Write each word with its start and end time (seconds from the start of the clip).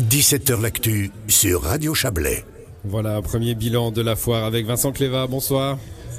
17h 0.00 0.62
L'actu 0.62 1.10
sur 1.26 1.62
Radio 1.62 1.92
Chablais. 1.92 2.44
Voilà, 2.84 3.16
un 3.16 3.22
premier 3.22 3.56
bilan 3.56 3.90
de 3.90 4.00
la 4.00 4.14
foire 4.14 4.44
avec 4.44 4.64
Vincent 4.64 4.92
Cléva. 4.92 5.26
Bonsoir. 5.26 5.76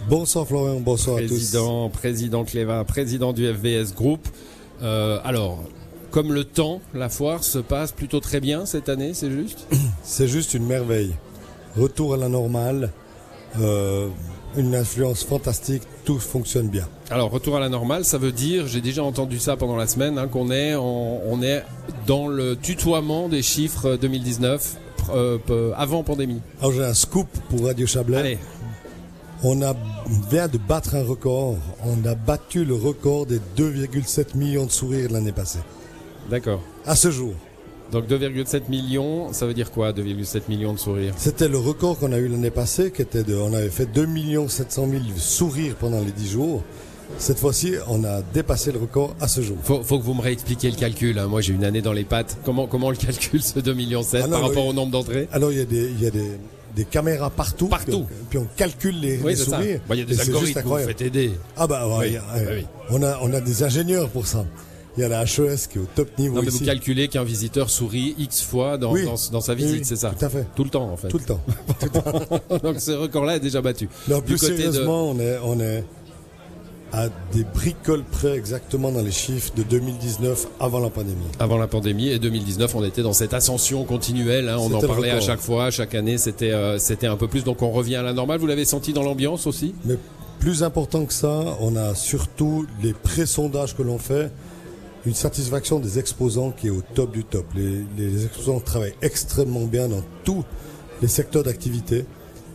Bonsoir 0.09 0.45
Florian, 0.45 0.81
bonsoir 0.81 1.17
à 1.17 1.21
tous. 1.21 1.27
Président, 1.27 1.89
président 1.89 2.43
Cléva, 2.43 2.83
président 2.83 3.31
du 3.31 3.47
FVS 3.47 3.95
Group. 3.95 4.27
Euh, 4.81 5.19
alors, 5.23 5.63
comme 6.11 6.33
le 6.33 6.43
temps, 6.43 6.81
la 6.93 7.07
foire 7.07 7.41
se 7.45 7.57
passe 7.57 7.93
plutôt 7.93 8.19
très 8.19 8.41
bien 8.41 8.65
cette 8.65 8.89
année, 8.89 9.13
c'est 9.13 9.31
juste? 9.31 9.65
C'est 10.03 10.27
juste 10.27 10.53
une 10.53 10.65
merveille. 10.65 11.15
Retour 11.77 12.15
à 12.15 12.17
la 12.17 12.27
normale, 12.27 12.91
euh, 13.61 14.09
une 14.57 14.75
influence 14.75 15.23
fantastique, 15.23 15.83
tout 16.05 16.19
fonctionne 16.19 16.67
bien. 16.67 16.87
Alors, 17.09 17.29
retour 17.31 17.55
à 17.55 17.59
la 17.59 17.69
normale, 17.69 18.03
ça 18.05 18.17
veut 18.17 18.31
dire, 18.31 18.67
j'ai 18.67 18.81
déjà 18.81 19.03
entendu 19.03 19.39
ça 19.39 19.55
pendant 19.57 19.75
la 19.75 19.87
semaine, 19.87 20.17
hein, 20.17 20.27
qu'on 20.27 20.49
est, 20.51 20.75
en- 20.75 21.21
on 21.27 21.41
est 21.41 21.63
dans 22.07 22.27
le 22.27 22.55
tutoiement 22.55 23.29
des 23.29 23.41
chiffres 23.41 23.95
2019 23.95 24.77
euh, 25.11 25.37
peu- 25.37 25.71
avant 25.77 26.03
pandémie. 26.03 26.41
Alors 26.59 26.71
j'ai 26.73 26.83
un 26.83 26.93
scoop 26.93 27.27
pour 27.49 27.65
Radio 27.65 27.87
Chablais. 27.87 28.17
Allez, 28.17 28.37
On 29.43 29.61
a, 29.61 29.73
vient 30.29 30.47
de 30.49 30.57
battre 30.57 30.95
un 30.95 31.03
record. 31.03 31.55
On 31.85 32.05
a 32.05 32.13
battu 32.13 32.65
le 32.65 32.75
record 32.75 33.25
des 33.25 33.39
2,7 33.57 34.35
millions 34.35 34.65
de 34.65 34.71
sourires 34.71 35.09
l'année 35.11 35.31
passée. 35.31 35.59
d'accord. 36.29 36.61
À 36.85 36.95
ce 36.95 37.09
jour. 37.09 37.33
Donc 37.91 38.07
2,7 38.07 38.69
millions, 38.69 39.33
ça 39.33 39.45
veut 39.47 39.53
dire 39.53 39.71
quoi 39.71 39.91
2,7 39.93 40.41
millions 40.49 40.73
de 40.73 40.79
sourires? 40.79 41.13
C'était 41.17 41.47
le 41.47 41.57
record 41.57 41.97
qu'on 41.97 42.11
a 42.11 42.17
eu 42.17 42.27
l'année 42.27 42.51
passée, 42.51 42.91
qui 42.91 43.01
était 43.01 43.23
de, 43.23 43.35
on 43.35 43.53
avait 43.53 43.69
fait 43.69 43.87
2 43.87 44.07
700 44.47 44.87
000 44.89 45.01
sourires 45.17 45.75
pendant 45.75 46.01
les 46.01 46.11
10 46.11 46.29
jours. 46.31 46.63
Cette 47.17 47.39
fois-ci, 47.39 47.73
on 47.87 48.03
a 48.03 48.21
dépassé 48.21 48.71
le 48.71 48.77
record 48.77 49.15
à 49.19 49.27
ce 49.27 49.41
jour. 49.41 49.57
Faut, 49.63 49.81
faut 49.81 49.97
que 49.97 50.03
vous 50.03 50.13
me 50.13 50.21
réexpliquiez 50.21 50.69
le 50.69 50.75
calcul. 50.75 51.17
hein. 51.17 51.25
Moi, 51.25 51.41
j'ai 51.41 51.53
une 51.53 51.63
année 51.63 51.81
dans 51.81 51.91
les 51.93 52.03
pattes. 52.03 52.37
Comment, 52.45 52.67
comment 52.67 52.87
on 52.87 52.91
le 52.91 52.97
calcule 52.97 53.41
ce 53.41 53.57
2 53.59 53.73
millions 53.73 54.03
7 54.03 54.21
Ah 54.23 54.27
non, 54.27 54.39
par 54.39 54.47
rapport 54.49 54.67
au 54.67 54.73
nombre 54.73 54.91
d'entrées? 54.91 55.27
Alors 55.31 55.51
il 55.51 55.57
y 55.57 55.61
a 55.61 55.65
des, 55.65 55.89
il 55.89 55.99
y 56.03 56.05
a 56.05 56.11
des, 56.11 56.31
des 56.75 56.85
caméras 56.85 57.31
partout. 57.31 57.65
Partout. 57.67 58.05
Puis 58.07 58.13
on, 58.13 58.25
puis 58.29 58.37
on 58.37 58.47
calcule 58.55 58.99
les, 58.99 59.17
Oui, 59.17 59.35
sourires. 59.35 59.81
Bah, 59.89 59.95
Il 59.95 59.99
y 59.99 60.03
a 60.03 60.05
des 60.05 60.21
algorithmes. 60.21 60.61
Vous 60.63 60.77
faites 60.77 61.01
aider. 61.01 61.31
Ah 61.57 61.65
bah 61.65 61.87
ouais, 61.87 62.09
Oui, 62.11 62.17
a- 62.17 62.23
oui, 62.35 62.39
ouais. 62.45 62.55
oui. 62.59 62.65
On, 62.91 63.01
a, 63.01 63.17
on 63.23 63.33
a 63.33 63.41
des 63.41 63.63
ingénieurs 63.63 64.09
pour 64.09 64.27
ça. 64.27 64.45
Il 64.99 65.03
y 65.03 65.05
a 65.05 65.07
la 65.07 65.23
HES 65.23 65.67
qui 65.71 65.77
est 65.77 65.81
au 65.81 65.87
top 65.95 66.09
niveau 66.17 66.35
Non, 66.35 66.41
mais 66.41 66.49
ici. 66.49 66.59
vous 66.59 66.65
calculez 66.65 67.07
qu'un 67.07 67.23
visiteur 67.23 67.69
sourit 67.69 68.15
X 68.19 68.41
fois 68.41 68.77
dans, 68.77 68.91
Oui. 68.91 69.05
dans, 69.05 69.15
dans 69.31 69.39
sa 69.39 69.53
visite, 69.53 69.77
oui, 69.77 69.85
c'est 69.85 69.95
ça 69.95 70.09
Tout 70.09 70.25
à 70.25 70.29
fait. 70.29 70.45
Tout 70.57 70.65
le 70.65 70.69
temps, 70.69 70.91
en 70.91 70.97
fait. 70.97 71.07
Tout 71.07 71.19
le 71.19 71.23
temps. 71.23 71.39
Donc 72.63 72.81
ce 72.81 72.91
record-là 72.91 73.37
est 73.37 73.39
déjà 73.39 73.61
battu. 73.61 73.87
Non, 74.09 74.17
Du 74.17 74.23
plus 74.23 74.33
de- 74.33 74.39
sérieusement, 74.57 75.09
on, 75.11 75.17
est, 75.21 75.37
on 75.41 75.57
est 75.61 75.85
à 76.91 77.07
des 77.31 77.45
bricoles 77.45 78.03
près 78.03 78.35
exactement 78.35 78.91
dans 78.91 79.01
les 79.01 79.11
chiffres 79.13 79.53
de 79.55 79.63
2019 79.63 80.47
avant 80.59 80.79
la 80.81 80.89
pandémie. 80.89 81.15
Avant 81.39 81.57
la 81.57 81.67
pandémie 81.67 82.09
et 82.09 82.19
2019, 82.19 82.75
on 82.75 82.83
était 82.83 83.01
dans 83.01 83.13
cette 83.13 83.33
ascension 83.33 83.85
continuelle. 83.85 84.49
hein. 84.49 84.57
On 84.59 84.73
en 84.73 84.81
parlait 84.81 85.11
à 85.11 85.21
chaque 85.21 85.39
fois, 85.39 85.71
chaque 85.71 85.95
année, 85.95 86.17
c'était 86.17 86.51
euh, 86.51 86.77
c'était 86.77 87.07
un 87.07 87.15
peu 87.15 87.29
plus. 87.29 87.45
Donc 87.45 87.61
on 87.61 87.71
revient 87.71 87.95
à 87.95 88.03
la 88.03 88.11
normale. 88.11 88.39
Vous 88.39 88.47
l'avez 88.47 88.65
senti 88.65 88.91
dans 88.91 89.03
l'ambiance 89.03 89.47
aussi? 89.47 89.73
Mais 89.85 89.95
plus 90.41 90.61
important 90.63 91.05
que 91.05 91.13
ça, 91.13 91.55
on 91.61 91.77
a 91.77 91.95
surtout 91.95 92.65
les 92.83 92.91
pré-sondages 92.91 93.77
que 93.77 93.83
l'on 93.83 93.97
fait, 93.99 94.29
une 95.05 95.13
satisfaction 95.13 95.79
des 95.79 95.99
exposants 95.99 96.51
qui 96.51 96.67
est 96.67 96.71
au 96.71 96.81
top 96.93 97.11
du 97.11 97.23
top. 97.23 97.45
Les, 97.55 98.25
exposants 98.25 98.59
travaillent 98.59 98.95
extrêmement 99.01 99.65
bien 99.65 99.87
dans 99.87 100.03
tous 100.23 100.43
les 101.01 101.07
secteurs 101.07 101.43
d'activité. 101.43 102.05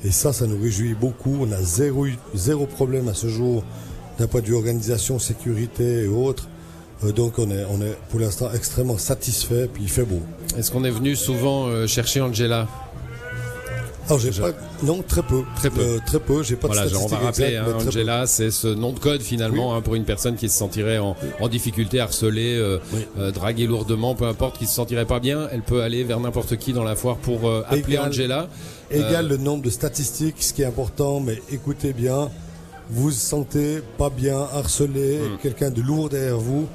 Et 0.04 0.10
ça, 0.10 0.32
ça 0.32 0.46
nous 0.46 0.60
réjouit 0.60 0.94
beaucoup. 0.94 1.38
On 1.40 1.50
a 1.52 1.62
zéro, 1.62 2.06
zéro 2.34 2.66
problème 2.66 3.08
à 3.08 3.14
ce 3.14 3.28
jour 3.28 3.64
d'un 4.18 4.26
point 4.26 4.42
de 4.42 4.46
vue 4.46 4.54
organisation, 4.54 5.18
sécurité 5.18 6.02
et 6.02 6.06
autres. 6.06 6.48
Euh, 7.04 7.12
donc 7.12 7.38
on 7.38 7.50
est, 7.50 7.64
on 7.70 7.80
est 7.80 7.96
pour 8.10 8.20
l'instant 8.20 8.52
extrêmement 8.52 8.98
satisfait, 8.98 9.68
puis 9.72 9.84
il 9.84 9.88
fait 9.88 10.04
beau. 10.04 10.20
Est-ce 10.56 10.70
qu'on 10.70 10.84
est 10.84 10.90
venu 10.90 11.16
souvent 11.16 11.66
euh, 11.66 11.86
chercher 11.86 12.20
Angela? 12.20 12.68
Alors 14.06 14.18
j'ai 14.18 14.30
pas, 14.32 14.50
non 14.82 15.02
très 15.06 15.22
peu, 15.22 15.42
Très 15.56 15.70
peu. 15.70 15.80
Euh, 15.80 15.98
très 16.04 16.20
peu. 16.20 16.42
J'ai 16.42 16.56
pas 16.56 16.66
Voilà, 16.66 16.86
de 16.86 16.94
on 16.94 17.06
va 17.06 17.16
rappeler, 17.18 17.54
exactes, 17.54 17.68
hein. 17.68 17.86
Angela, 17.88 18.26
c'est 18.26 18.50
ce 18.50 18.68
nom 18.68 18.92
de 18.92 18.98
code 18.98 19.22
finalement 19.22 19.74
hein, 19.74 19.80
pour 19.80 19.94
une 19.94 20.04
personne 20.04 20.36
qui 20.36 20.48
se 20.50 20.58
sentirait 20.58 20.98
en, 20.98 21.16
en 21.40 21.48
difficulté, 21.48 22.00
harcelée, 22.00 22.54
euh, 22.56 22.78
Oui. 22.92 23.06
euh, 23.18 23.30
draguée 23.30 23.66
lourdement, 23.66 24.14
peu 24.14 24.26
importe, 24.26 24.58
qui 24.58 24.66
se 24.66 24.74
sentirait 24.74 25.06
pas 25.06 25.20
bien, 25.20 25.48
elle 25.52 25.62
peut 25.62 25.80
aller 25.82 26.04
vers 26.04 26.20
n'importe 26.20 26.56
qui 26.56 26.74
dans 26.74 26.84
la 26.84 26.96
foire 26.96 27.16
pour 27.16 27.48
euh, 27.48 27.62
appeler 27.66 27.94
Égal. 27.94 28.08
Angela. 28.08 28.48
égale 28.90 29.28
le 29.28 29.38
nombre 29.38 29.62
de 29.62 29.70
statistiques, 29.70 30.36
ce 30.42 30.52
qui 30.52 30.60
est 30.62 30.66
important, 30.66 31.20
mais 31.20 31.40
écoutez 31.50 31.94
bien, 31.94 32.30
vous 32.90 33.04
vous 33.04 33.10
sentez 33.10 33.80
pas 33.96 34.10
bien, 34.10 34.38
harcelé, 34.52 35.18
Hmm. 35.20 35.38
quelqu'un 35.42 35.70
de 35.70 35.80
lourd 35.80 36.10
derrière 36.10 36.36
vous, 36.38 36.66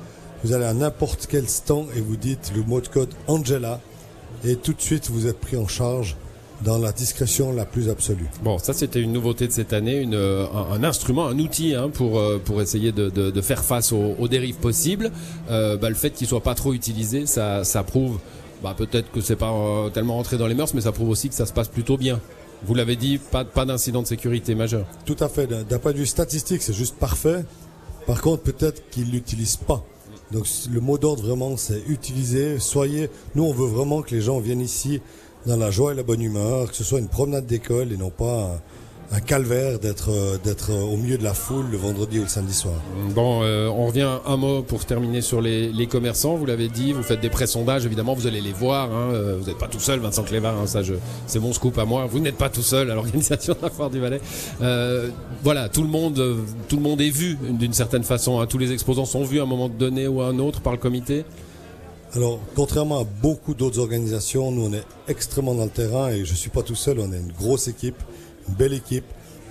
vous 0.44 0.54
allez 0.54 0.66
à 0.66 0.74
n'importe 0.74 1.28
quel 1.30 1.48
stand 1.48 1.86
et 1.96 2.02
vous 2.02 2.16
dites 2.16 2.52
le 2.56 2.64
mot 2.64 2.82
de 2.82 2.88
code 2.88 3.10
Angela, 3.28 3.80
et 4.44 4.56
tout 4.56 4.74
de 4.74 4.82
suite 4.82 5.12
vous 5.12 5.28
êtes 5.28 5.40
pris 5.40 5.58
en 5.58 5.68
charge 5.68 6.16
dans 6.64 6.78
la 6.78 6.92
discrétion 6.92 7.54
la 7.54 7.66
plus 7.66 7.90
absolue. 7.90 8.28
Bon, 8.44 8.58
ça 8.58 8.74
c'était 8.74 9.02
une 9.02 9.14
nouveauté 9.14 9.48
de 9.48 9.52
cette 9.52 9.74
année, 9.74 9.98
une, 10.00 10.14
euh, 10.14 10.46
un, 10.54 10.74
un 10.74 10.84
instrument, 10.84 11.28
un 11.28 11.40
outil 11.40 11.74
hein, 11.76 11.90
pour 11.90 12.20
euh, 12.20 12.42
pour 12.44 12.62
essayer 12.62 12.92
de, 12.92 13.10
de, 13.10 13.32
de 13.32 13.42
faire 13.42 13.64
face 13.64 13.92
aux, 13.92 14.16
aux 14.20 14.28
dérives 14.28 14.58
possibles. 14.58 15.12
Euh, 15.50 15.78
bah, 15.78 15.90
le 15.90 15.96
fait 15.96 16.12
qu'il 16.12 16.28
soit 16.28 16.44
pas 16.44 16.56
trop 16.56 16.74
utilisé, 16.74 17.26
ça 17.26 17.64
ça 17.64 17.84
prouve. 17.84 18.20
Bah, 18.62 18.76
peut-être 18.78 19.10
que 19.12 19.22
c'est 19.22 19.38
pas 19.38 19.52
euh, 19.54 19.90
tellement 19.90 20.16
rentré 20.16 20.38
dans 20.38 20.48
les 20.48 20.56
mœurs, 20.56 20.74
mais 20.74 20.82
ça 20.82 20.92
prouve 20.92 21.10
aussi 21.10 21.30
que 21.30 21.36
ça 21.36 21.46
se 21.46 21.54
passe 21.54 21.70
plutôt 21.70 21.98
bien. 21.98 22.20
Vous 22.66 22.76
l'avez 22.76 22.98
dit, 22.98 23.20
pas 23.20 23.46
pas 23.46 23.66
d'incident 23.66 24.02
de 24.02 24.08
sécurité 24.08 24.54
majeur. 24.54 24.86
Tout 25.06 25.16
à 25.22 25.30
fait, 25.30 25.48
d'un 25.48 25.64
d'un 25.64 25.80
point 25.80 25.94
de 25.94 25.98
vue 25.98 26.06
statistique, 26.06 26.62
c'est 26.62 26.74
juste 26.74 26.96
parfait. 26.96 27.46
Par 28.06 28.22
contre, 28.22 28.44
peut-être 28.44 28.90
qu'ils 28.90 29.12
l'utilisent 29.12 29.56
pas. 29.56 29.86
Donc 30.32 30.46
le 30.72 30.82
mot 30.82 30.98
d'ordre 30.98 31.24
vraiment, 31.24 31.58
c'est 31.58 31.82
utiliser, 31.88 32.60
soyez... 32.60 33.10
Nous, 33.34 33.44
on 33.44 33.54
veut 33.54 33.66
vraiment 33.68 34.02
que 34.02 34.14
les 34.14 34.22
gens 34.22 34.40
viennent 34.40 34.62
ici 34.62 35.02
dans 35.46 35.58
la 35.58 35.72
joie 35.72 35.94
et 35.94 35.96
la 35.96 36.04
bonne 36.04 36.22
humeur, 36.22 36.70
que 36.70 36.76
ce 36.76 36.84
soit 36.84 37.00
une 37.00 37.08
promenade 37.08 37.46
d'école 37.46 37.92
et 37.94 37.98
non 37.98 38.10
pas 38.10 38.60
un, 39.12 39.20
calvaire 39.22 39.80
d'être 39.80 40.12
euh, 40.12 40.38
d'être 40.44 40.72
au 40.72 40.96
milieu 40.96 41.18
de 41.18 41.24
la 41.24 41.34
foule 41.34 41.66
le 41.72 41.78
vendredi 41.78 42.20
ou 42.20 42.24
le 42.24 42.28
samedi 42.28 42.54
soir. 42.54 42.76
Bon, 43.16 43.42
euh, 43.42 43.68
on 43.68 43.88
revient 43.88 44.08
un 44.28 44.38
mot 44.38 44.62
pour 44.62 44.86
terminer 44.86 45.22
sur 45.22 45.42
les, 45.42 45.88
commerçants. 45.88 46.36
Vous 46.36 46.46
l'avez 46.46 46.68
dit, 46.68 46.94
vous 46.94 47.02
faites 47.02 47.20
des 47.20 47.30
pré-sondages, 47.30 47.86
évidemment, 47.88 48.14
vous 48.14 48.28
allez 48.28 48.42
les 48.42 48.52
voir. 48.54 48.92
hein. 48.92 49.10
Euh, 49.14 49.38
Vous 49.40 49.48
n'êtes 49.48 49.58
pas 49.58 49.68
tout 49.68 49.80
seul, 49.80 50.00
Vincent 50.00 50.22
Clévin, 50.24 50.54
hein, 50.62 50.68
ça, 50.68 50.82
c'est 51.26 51.40
mon 51.40 51.54
scoop 51.54 51.76
à 51.80 51.86
moi. 51.86 52.06
Vous 52.06 52.20
n'êtes 52.20 52.38
pas 52.38 52.50
tout 52.50 52.62
seul 52.62 52.92
à 52.92 52.94
l'organisation 52.96 53.54
de 53.60 53.60
la 53.64 53.70
foire 53.72 53.90
du 53.90 54.00
Valais. 54.00 54.22
Euh, 54.62 55.10
voilà, 55.44 55.70
tout 55.70 55.82
le 55.82 55.90
monde, 55.90 56.20
euh, 56.20 56.36
tout 56.68 56.76
le 56.76 56.84
monde 56.84 57.02
est 57.02 57.10
vu 57.10 57.36
d'une 57.50 57.74
certaine 57.74 58.04
façon. 58.04 58.40
hein. 58.40 58.46
Tous 58.46 58.60
les 58.60 58.72
exposants 58.74 59.06
sont 59.06 59.24
vus 59.24 59.40
à 59.40 59.44
un 59.44 59.48
moment 59.48 59.70
donné 59.70 60.08
ou 60.08 60.22
à 60.22 60.28
un 60.28 60.38
autre 60.38 60.62
par 60.62 60.74
le 60.74 60.80
comité. 60.80 61.24
Alors, 62.16 62.40
contrairement 62.56 63.02
à 63.02 63.04
beaucoup 63.04 63.54
d'autres 63.54 63.78
organisations, 63.78 64.52
nous 64.52 64.64
on 64.64 64.74
est 64.74 64.84
extrêmement 65.08 65.54
dans 65.54 65.66
le 65.66 65.70
terrain 65.70 66.10
et 66.10 66.26
je 66.26 66.34
suis 66.34 66.50
pas 66.50 66.64
tout 66.64 66.74
seul, 66.74 67.00
on 67.00 67.14
est 67.14 67.20
une 67.20 67.32
grosse 67.32 67.68
équipe, 67.68 68.02
une 68.48 68.56
belle 68.56 68.74
équipe 68.74 69.06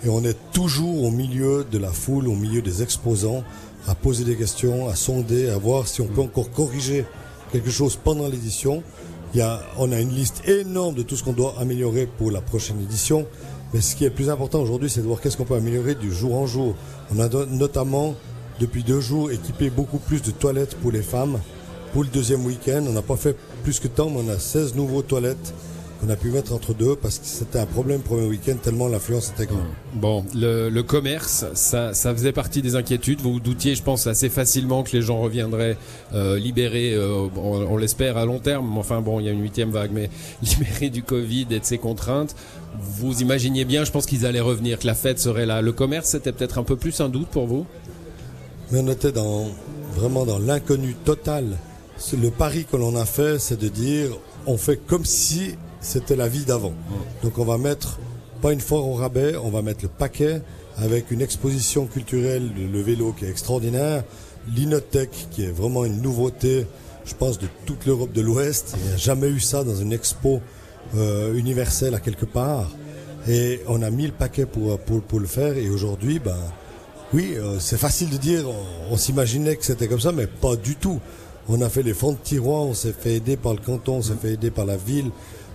et 0.04 0.08
on 0.08 0.24
est 0.24 0.36
toujours 0.52 1.04
au 1.04 1.12
milieu 1.12 1.64
de 1.70 1.78
la 1.78 1.92
foule, 1.92 2.26
au 2.26 2.34
milieu 2.34 2.60
des 2.60 2.82
exposants, 2.82 3.44
à 3.86 3.94
poser 3.94 4.24
des 4.24 4.34
questions, 4.34 4.88
à 4.88 4.96
sonder, 4.96 5.48
à 5.50 5.56
voir 5.56 5.86
si 5.86 6.00
on 6.00 6.08
peut 6.08 6.20
encore 6.20 6.50
corriger 6.50 7.04
quelque 7.52 7.70
chose 7.70 7.96
pendant 7.96 8.26
l'édition. 8.26 8.82
Il 9.34 9.38
y 9.38 9.42
a, 9.42 9.62
on 9.78 9.92
a 9.92 10.00
une 10.00 10.12
liste 10.12 10.48
énorme 10.48 10.96
de 10.96 11.02
tout 11.02 11.14
ce 11.14 11.22
qu'on 11.22 11.34
doit 11.34 11.54
améliorer 11.60 12.06
pour 12.06 12.32
la 12.32 12.40
prochaine 12.40 12.80
édition. 12.80 13.24
Mais 13.72 13.80
ce 13.80 13.94
qui 13.94 14.04
est 14.04 14.10
plus 14.10 14.30
important 14.30 14.60
aujourd'hui, 14.60 14.90
c'est 14.90 15.02
de 15.02 15.06
voir 15.06 15.20
qu'est-ce 15.20 15.36
qu'on 15.36 15.44
peut 15.44 15.54
améliorer 15.54 15.94
du 15.94 16.12
jour 16.12 16.34
en 16.34 16.46
jour. 16.46 16.74
On 17.14 17.20
a 17.20 17.28
notamment, 17.46 18.14
depuis 18.58 18.82
deux 18.82 19.00
jours, 19.00 19.30
équipé 19.30 19.70
beaucoup 19.70 19.98
plus 19.98 20.22
de 20.22 20.32
toilettes 20.32 20.74
pour 20.76 20.90
les 20.90 21.02
femmes. 21.02 21.38
Pour 21.92 22.02
le 22.02 22.08
deuxième 22.10 22.44
week-end, 22.44 22.84
on 22.86 22.92
n'a 22.92 23.02
pas 23.02 23.16
fait 23.16 23.36
plus 23.64 23.80
que 23.80 23.88
tant, 23.88 24.10
mais 24.10 24.20
on 24.24 24.28
a 24.28 24.38
16 24.38 24.74
nouveaux 24.74 25.02
toilettes 25.02 25.54
qu'on 26.00 26.10
a 26.10 26.16
pu 26.16 26.28
mettre 26.28 26.52
entre 26.52 26.74
deux 26.74 26.94
parce 26.94 27.18
que 27.18 27.26
c'était 27.26 27.58
un 27.58 27.66
problème 27.66 27.98
le 27.98 28.04
premier 28.04 28.26
week-end 28.26 28.54
tellement 28.62 28.88
l'affluence 28.88 29.30
était 29.30 29.46
grande. 29.46 29.66
Bon, 29.94 30.24
le, 30.34 30.68
le 30.68 30.82
commerce, 30.82 31.46
ça, 31.54 31.92
ça 31.92 32.12
faisait 32.12 32.32
partie 32.32 32.62
des 32.62 32.76
inquiétudes. 32.76 33.20
Vous 33.20 33.32
vous 33.32 33.40
doutiez, 33.40 33.74
je 33.74 33.82
pense, 33.82 34.06
assez 34.06 34.28
facilement 34.28 34.82
que 34.82 34.92
les 34.92 35.02
gens 35.02 35.18
reviendraient 35.18 35.76
euh, 36.14 36.38
libérés, 36.38 36.94
euh, 36.94 37.26
on, 37.36 37.66
on 37.70 37.76
l'espère 37.76 38.16
à 38.16 38.24
long 38.26 38.38
terme. 38.38 38.78
Enfin 38.78 39.00
bon, 39.00 39.18
il 39.18 39.26
y 39.26 39.28
a 39.28 39.32
une 39.32 39.42
huitième 39.42 39.70
vague, 39.70 39.90
mais 39.92 40.10
libérés 40.42 40.90
du 40.90 41.02
Covid 41.02 41.46
et 41.50 41.58
de 41.58 41.64
ses 41.64 41.78
contraintes. 41.78 42.36
Vous 42.80 43.20
imaginiez 43.22 43.64
bien, 43.64 43.84
je 43.84 43.90
pense 43.90 44.06
qu'ils 44.06 44.24
allaient 44.24 44.40
revenir, 44.40 44.78
que 44.78 44.86
la 44.86 44.94
fête 44.94 45.18
serait 45.18 45.46
là. 45.46 45.62
Le 45.62 45.72
commerce, 45.72 46.10
c'était 46.10 46.32
peut-être 46.32 46.58
un 46.58 46.64
peu 46.64 46.76
plus 46.76 47.00
un 47.00 47.08
doute 47.08 47.28
pour 47.28 47.46
vous? 47.46 47.66
Mais 48.70 48.80
on 48.80 48.88
était 48.88 49.12
dans, 49.12 49.46
vraiment 49.96 50.24
dans 50.24 50.38
l'inconnu 50.38 50.94
total. 51.04 51.56
Le 52.16 52.30
pari 52.30 52.64
que 52.64 52.76
l'on 52.76 52.96
a 52.96 53.04
fait, 53.04 53.38
c'est 53.38 53.58
de 53.58 53.68
dire, 53.68 54.10
on 54.46 54.56
fait 54.56 54.76
comme 54.76 55.04
si 55.04 55.56
c'était 55.80 56.16
la 56.16 56.28
vie 56.28 56.44
d'avant. 56.44 56.72
Donc 57.22 57.38
on 57.38 57.44
va 57.44 57.58
mettre, 57.58 57.98
pas 58.40 58.52
une 58.52 58.60
foire 58.60 58.86
au 58.86 58.94
rabais, 58.94 59.36
on 59.36 59.50
va 59.50 59.62
mettre 59.62 59.80
le 59.82 59.88
paquet 59.88 60.40
avec 60.76 61.10
une 61.10 61.20
exposition 61.20 61.86
culturelle, 61.86 62.50
le, 62.56 62.66
le 62.66 62.80
vélo 62.80 63.12
qui 63.12 63.24
est 63.24 63.30
extraordinaire, 63.30 64.04
l'Inotech 64.54 65.10
qui 65.30 65.44
est 65.44 65.50
vraiment 65.50 65.84
une 65.84 66.00
nouveauté, 66.00 66.66
je 67.04 67.14
pense, 67.14 67.38
de 67.38 67.46
toute 67.66 67.84
l'Europe 67.84 68.12
de 68.12 68.22
l'Ouest. 68.22 68.74
Il 68.78 68.88
n'y 68.88 68.94
a 68.94 68.96
jamais 68.96 69.28
eu 69.28 69.40
ça 69.40 69.64
dans 69.64 69.76
une 69.76 69.92
expo 69.92 70.40
euh, 70.96 71.34
universelle 71.34 71.94
à 71.94 72.00
quelque 72.00 72.26
part. 72.26 72.70
Et 73.28 73.60
on 73.66 73.82
a 73.82 73.90
mis 73.90 74.06
le 74.06 74.12
paquet 74.12 74.46
pour, 74.46 74.78
pour, 74.78 75.02
pour 75.02 75.20
le 75.20 75.26
faire. 75.26 75.56
Et 75.58 75.68
aujourd'hui, 75.68 76.20
ben, 76.20 76.38
oui, 77.12 77.34
euh, 77.36 77.58
c'est 77.58 77.76
facile 77.76 78.08
de 78.08 78.16
dire, 78.16 78.44
on, 78.48 78.94
on 78.94 78.96
s'imaginait 78.96 79.56
que 79.56 79.64
c'était 79.64 79.88
comme 79.88 80.00
ça, 80.00 80.12
mais 80.12 80.26
pas 80.26 80.56
du 80.56 80.76
tout. 80.76 81.00
On 81.48 81.60
a 81.62 81.68
fait 81.68 81.82
les 81.82 81.94
fonds 81.94 82.12
de 82.12 82.18
tiroirs, 82.22 82.62
on 82.62 82.74
s'est 82.74 82.92
fait 82.92 83.14
aider 83.14 83.36
par 83.36 83.54
le 83.54 83.60
canton, 83.60 83.96
on 83.96 84.02
s'est 84.02 84.16
fait 84.20 84.32
aider 84.34 84.50
par 84.50 84.66
la 84.66 84.76
ville, 84.76 85.10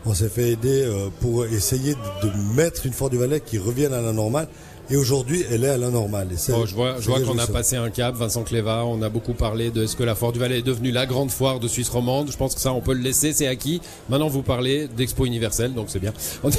on 0.06 0.14
s'est 0.14 0.30
fait 0.30 0.50
aider 0.50 0.84
euh, 0.84 1.10
pour 1.22 1.46
essayer 1.46 1.94
de, 1.94 2.28
de 2.28 2.56
mettre 2.56 2.86
une 2.86 2.94
Fort 2.94 3.10
du 3.12 3.18
Valais 3.18 3.42
qui 3.42 3.60
revienne 3.60 3.94
à 3.94 4.02
la 4.02 4.12
normale. 4.12 4.48
Et 4.90 4.98
aujourd'hui, 4.98 5.44
elle 5.50 5.64
est 5.64 5.70
à 5.70 5.78
la 5.78 5.90
normale. 5.90 6.28
Et 6.32 6.52
Bon, 6.52 6.66
je 6.66 6.76
vois, 6.76 6.96
je 7.00 7.08
vois 7.08 7.22
qu'on 7.22 7.38
a 7.38 7.48
passé 7.48 7.76
un 7.78 7.90
cap, 7.90 8.16
Vincent 8.16 8.44
Cléva, 8.44 8.86
on 8.86 9.02
a 9.02 9.10
beaucoup 9.10 9.34
parlé 9.34 9.72
de 9.72 9.84
est-ce 9.84 9.96
que 9.96 10.04
la 10.04 10.16
Foire 10.16 10.32
du 10.32 10.40
Valais 10.40 10.60
est 10.60 10.64
devenue 10.64 10.92
la 10.92 11.06
grande 11.06 11.32
foire 11.32 11.60
de 11.60 11.68
Suisse 11.68 11.90
romande. 11.90 12.32
Je 12.32 12.38
pense 12.38 12.54
que 12.54 12.62
ça, 12.62 12.74
on 12.74 12.82
peut 12.82 12.94
le 12.94 13.02
laisser, 13.02 13.34
c'est 13.34 13.48
acquis. 13.48 13.82
Maintenant, 14.10 14.28
vous 14.28 14.42
parlez 14.42 14.88
d'Expo 14.88 15.26
universelle, 15.26 15.74
donc 15.74 15.88
c'est 15.90 16.00
bien. 16.00 16.14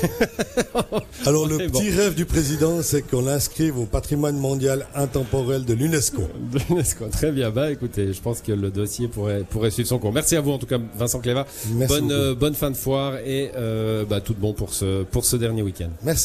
Alors 1.26 1.46
le 1.46 1.58
bon. 1.68 1.78
petit 1.78 1.90
rêve 1.90 2.14
du 2.14 2.24
président, 2.24 2.82
c'est 2.82 3.02
qu'on 3.02 3.22
l'inscrive 3.22 3.78
au 3.78 3.84
patrimoine 3.84 4.36
mondial 4.36 4.86
intemporel 4.94 5.64
de 5.64 5.74
l'UNESCO. 5.74 6.22
de 6.52 6.60
l'UNESCO. 6.68 7.06
Très 7.08 7.30
bien. 7.30 7.50
Bah, 7.50 7.70
écoutez, 7.70 8.12
je 8.12 8.20
pense 8.20 8.40
que 8.40 8.52
le 8.52 8.70
dossier 8.70 9.08
pourrait, 9.08 9.44
pourrait 9.48 9.70
suivre 9.70 9.88
son 9.88 9.98
cours. 9.98 10.12
Merci 10.12 10.36
à 10.36 10.40
vous, 10.40 10.52
en 10.52 10.58
tout 10.58 10.66
cas, 10.66 10.78
Vincent 10.96 11.20
Cléva. 11.20 11.46
Merci 11.72 11.94
bonne, 11.94 12.12
euh, 12.12 12.34
bonne 12.34 12.54
fin 12.54 12.70
de 12.70 12.76
foire 12.76 13.16
et 13.24 13.50
euh, 13.56 14.04
bah, 14.04 14.20
tout 14.20 14.34
de 14.34 14.40
bon 14.40 14.52
pour 14.54 14.72
ce, 14.72 15.02
pour 15.04 15.24
ce 15.24 15.36
dernier 15.36 15.62
week-end. 15.62 15.90
Merci. 16.02 16.22